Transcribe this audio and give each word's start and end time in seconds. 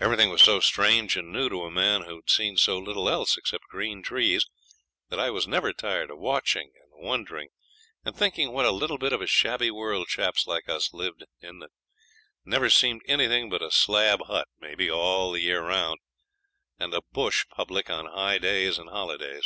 Everything 0.00 0.30
was 0.30 0.40
so 0.42 0.60
strange 0.60 1.16
and 1.16 1.32
new 1.32 1.48
to 1.48 1.64
a 1.64 1.70
man 1.72 2.02
who'd 2.02 2.30
seen 2.30 2.56
so 2.56 2.78
little 2.78 3.08
else 3.10 3.36
except 3.36 3.64
green 3.66 4.04
trees 4.04 4.46
that 5.08 5.18
I 5.18 5.30
was 5.30 5.48
never 5.48 5.72
tired 5.72 6.12
of 6.12 6.20
watching, 6.20 6.70
and 6.80 7.04
wondering, 7.04 7.48
and 8.04 8.16
thinking 8.16 8.52
what 8.52 8.66
a 8.66 8.70
little 8.70 8.98
bit 8.98 9.12
of 9.12 9.20
a 9.20 9.26
shabby 9.26 9.72
world 9.72 10.06
chaps 10.06 10.46
like 10.46 10.68
us 10.68 10.94
lived 10.94 11.24
in 11.40 11.58
that 11.58 11.70
never 12.44 12.70
seen 12.70 13.00
anything 13.08 13.50
but 13.50 13.60
a 13.60 13.72
slab 13.72 14.20
hut, 14.28 14.46
maybe, 14.60 14.88
all 14.88 15.32
the 15.32 15.40
year 15.40 15.66
round, 15.66 15.98
and 16.78 16.94
a 16.94 17.02
bush 17.10 17.44
public 17.50 17.90
on 17.90 18.06
high 18.06 18.38
days 18.38 18.78
and 18.78 18.88
holidays. 18.88 19.42